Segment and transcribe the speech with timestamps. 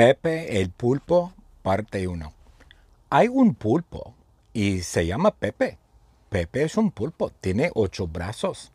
[0.00, 2.32] Pepe el pulpo, parte 1.
[3.10, 4.14] Hay un pulpo
[4.54, 5.76] y se llama Pepe.
[6.30, 8.72] Pepe es un pulpo, tiene ocho brazos.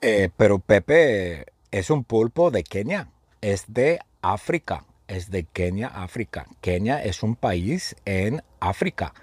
[0.00, 3.08] Eh, pero Pepe es un pulpo de Kenia,
[3.40, 6.48] es de África, es de Kenia, África.
[6.60, 9.14] Kenia es un país en África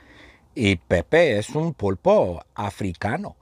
[0.56, 3.36] y Pepe es un pulpo africano.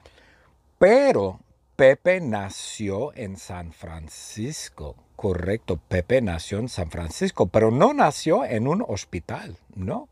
[0.80, 1.42] Pero
[1.76, 5.78] Pepe nació en San Francisco, correcto.
[5.90, 10.08] Pepe nació en San Francisco, pero no nació en un hospital, ¿no?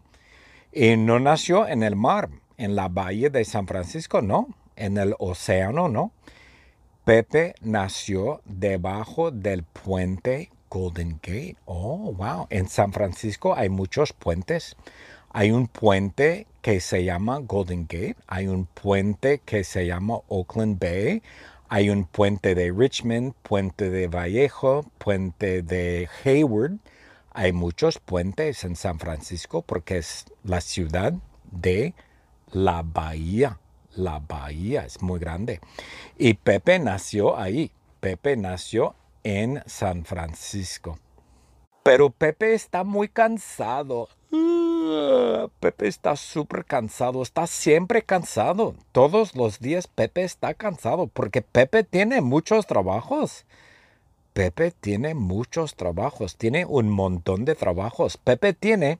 [0.73, 4.49] Y no nació en el mar, en la bahía de San Francisco, no.
[4.75, 6.11] En el océano, no.
[7.05, 11.55] Pepe nació debajo del puente Golden Gate.
[11.63, 12.47] Oh, wow.
[12.49, 14.75] En San Francisco hay muchos puentes.
[15.29, 20.79] Hay un puente que se llama Golden Gate, hay un puente que se llama Oakland
[20.79, 21.23] Bay,
[21.69, 26.77] hay un puente de Richmond, puente de Vallejo, puente de Hayward.
[27.31, 31.13] Hay muchos puentes en San Francisco porque es la ciudad
[31.51, 31.93] de
[32.51, 33.59] la bahía.
[33.95, 35.59] La bahía es muy grande.
[36.17, 37.71] Y Pepe nació ahí.
[37.99, 40.99] Pepe nació en San Francisco.
[41.83, 44.07] Pero Pepe está muy cansado.
[45.59, 48.75] Pepe está súper cansado, está siempre cansado.
[48.91, 53.47] Todos los días Pepe está cansado porque Pepe tiene muchos trabajos.
[54.33, 58.17] Pepe tiene muchos trabajos, tiene un montón de trabajos.
[58.17, 58.99] Pepe tiene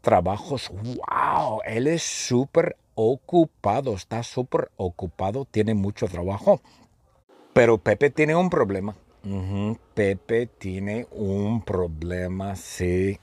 [0.00, 0.70] trabajos.
[0.70, 1.60] ¡Wow!
[1.64, 6.62] Él es súper ocupado, está súper ocupado, tiene mucho trabajo.
[7.52, 8.94] Pero Pepe tiene un problema.
[9.94, 13.20] Pepe tiene un problema, sí.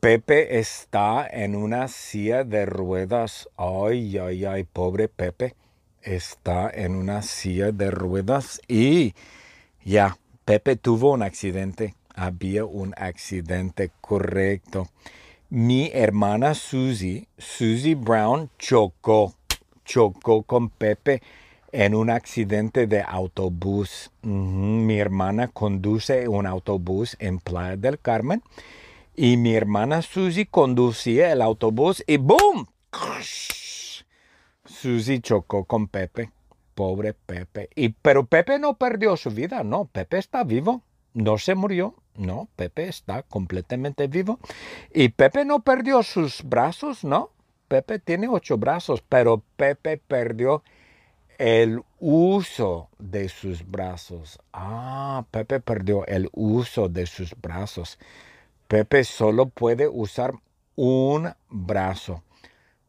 [0.00, 3.48] Pepe está en una silla de ruedas.
[3.56, 5.54] Ay, ay, ay, pobre Pepe.
[6.02, 9.14] Está en una silla de ruedas y
[9.84, 11.94] ya, Pepe tuvo un accidente.
[12.14, 14.88] Había un accidente correcto.
[15.50, 19.34] Mi hermana Susie, Susie Brown, chocó,
[19.84, 21.22] chocó con Pepe
[21.72, 24.10] en un accidente de autobús.
[24.22, 28.42] Mi hermana conduce un autobús en Playa del Carmen
[29.16, 32.66] y mi hermana Susie conducía el autobús y ¡boom!
[34.80, 36.30] Susie chocó con Pepe
[36.78, 37.70] pobre Pepe.
[37.74, 42.48] Y, pero Pepe no perdió su vida, no, Pepe está vivo, no se murió, no,
[42.54, 44.38] Pepe está completamente vivo.
[44.94, 47.30] Y Pepe no perdió sus brazos, no,
[47.66, 50.62] Pepe tiene ocho brazos, pero Pepe perdió
[51.38, 54.38] el uso de sus brazos.
[54.52, 57.98] Ah, Pepe perdió el uso de sus brazos.
[58.68, 60.34] Pepe solo puede usar
[60.76, 62.22] un brazo.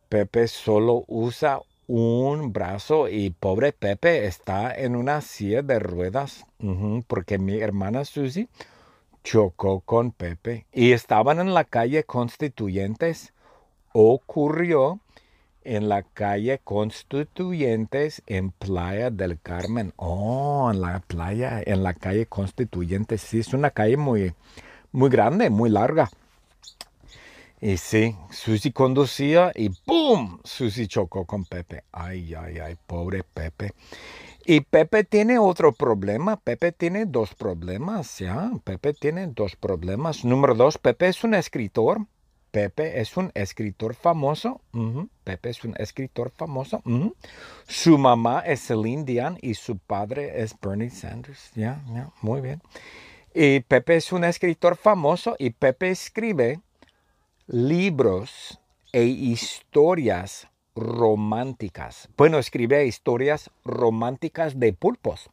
[0.10, 6.46] Pepe solo usa un brazo y pobre Pepe está en una silla de ruedas
[7.08, 8.48] porque mi hermana Susie
[9.24, 13.34] chocó con Pepe y estaban en la calle Constituyentes.
[13.92, 15.00] Ocurrió
[15.64, 19.92] en la calle Constituyentes en Playa del Carmen.
[19.96, 23.22] Oh, en la playa, en la calle Constituyentes.
[23.22, 24.36] Sí, es una calle muy,
[24.92, 26.12] muy grande, muy larga.
[27.62, 30.40] Y sí, Susi conducía y ¡pum!
[30.44, 31.84] Susi chocó con Pepe.
[31.92, 33.74] Ay, ay, ay, pobre Pepe.
[34.46, 36.38] Y Pepe tiene otro problema.
[36.38, 38.52] Pepe tiene dos problemas, ¿ya?
[38.64, 40.24] Pepe tiene dos problemas.
[40.24, 42.06] Número dos, Pepe es un escritor.
[42.52, 44.62] Pepe es un escritor famoso.
[45.24, 46.82] Pepe es un escritor famoso.
[47.68, 51.52] Su mamá es Celine Dion y su padre es Bernie Sanders.
[51.56, 52.62] Ya, ya, muy bien.
[53.36, 56.62] Y Pepe es un escritor famoso y Pepe escribe
[57.52, 58.60] libros
[58.94, 62.08] e historias románticas.
[62.16, 65.32] Bueno, escribe historias románticas de pulpos.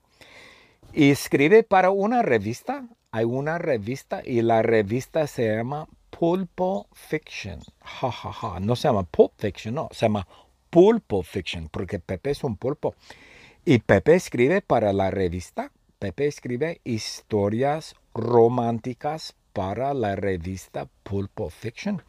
[0.95, 2.89] Y escribe para una revista.
[3.11, 7.61] Hay una revista y la revista se llama Pulpo Fiction.
[7.83, 8.61] Ja, ja, ja.
[8.61, 9.89] No se llama Pulp Fiction, no.
[9.93, 10.27] Se llama
[10.71, 12.95] Pulpo Fiction porque Pepe es un pulpo.
[13.67, 15.71] Y Pepe escribe para la revista.
[15.99, 22.03] Pepe escribe historias románticas para la revista Pulpo Fiction.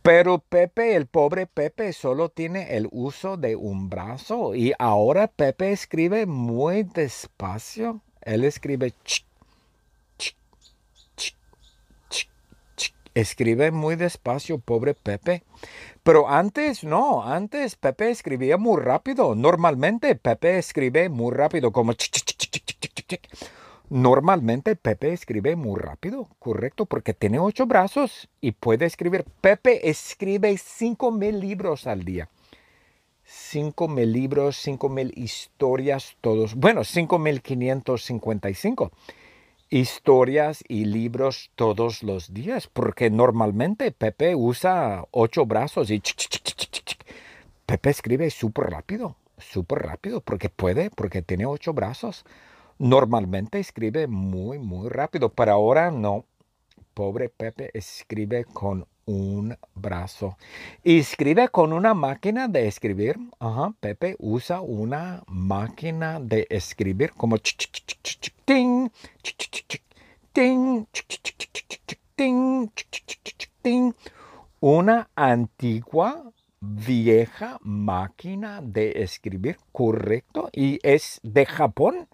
[0.00, 5.70] Pero Pepe, el pobre Pepe, solo tiene el uso de un brazo y ahora Pepe
[5.72, 8.00] escribe muy despacio.
[8.22, 8.94] Él escribe
[13.14, 15.44] escribe muy despacio, pobre Pepe.
[16.02, 19.34] Pero antes no, antes Pepe escribía muy rápido.
[19.34, 21.92] Normalmente Pepe escribe muy rápido, como
[23.92, 29.26] Normalmente Pepe escribe muy rápido, correcto, porque tiene ocho brazos y puede escribir.
[29.42, 32.30] Pepe escribe cinco mil libros al día.
[33.22, 36.54] Cinco mil libros, cinco mil historias, todos.
[36.54, 38.92] Bueno, cinco mil quinientos cincuenta y cinco
[39.68, 46.00] historias y libros todos los días, porque normalmente Pepe usa ocho brazos y
[47.66, 52.24] Pepe escribe súper rápido, súper rápido, porque puede, porque tiene ocho brazos.
[52.82, 56.24] Normalmente escribe muy, muy rápido, pero ahora no.
[56.94, 60.36] Pobre Pepe escribe con un brazo.
[60.82, 63.20] Escribe con una máquina de escribir.
[63.38, 67.38] Ajá, Pepe usa una máquina de escribir como
[68.44, 68.90] ting,
[70.34, 70.86] ting,
[73.62, 73.92] ting,
[74.58, 82.08] una antigua vieja máquina de escribir, correcto, y es de Japón.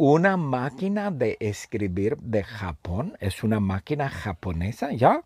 [0.00, 5.24] Una máquina de escribir de Japón es una máquina japonesa, ¿ya?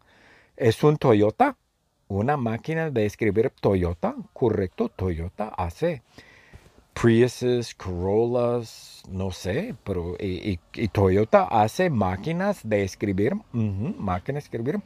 [0.56, 1.58] Es un Toyota,
[2.08, 6.00] una máquina de escribir Toyota, correcto, Toyota hace
[6.94, 10.56] Priuses, Corollas, no sé, pero y,
[10.90, 14.80] Toyota hace máquinas de escribir, máquinas de escribir,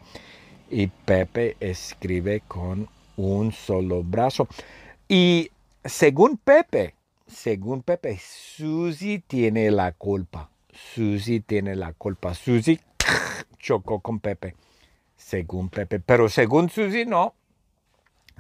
[0.69, 4.49] y Pepe escribe con un solo brazo.
[5.09, 5.53] Y
[5.85, 6.96] según Pepe,
[7.27, 10.51] según Pepe, Susi tiene la culpa.
[10.73, 12.35] Susi tiene la culpa.
[12.35, 12.79] Susi
[13.59, 14.55] chocó con Pepe
[15.17, 15.99] según Pepe.
[16.01, 17.35] Pero según Susi, no.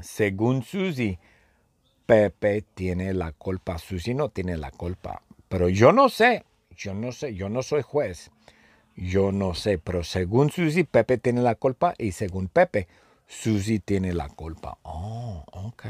[0.00, 1.18] Según Susi,
[2.06, 3.78] Pepe tiene la culpa.
[3.78, 5.22] Susi no tiene la culpa.
[5.48, 6.44] Pero yo no sé.
[6.76, 7.34] Yo no sé.
[7.34, 8.30] Yo no soy juez.
[8.94, 9.78] Yo no sé.
[9.78, 11.94] Pero según Susi, Pepe tiene la culpa.
[11.98, 12.86] Y según Pepe,
[13.26, 14.78] Susi tiene la culpa.
[14.82, 15.86] Oh, ok.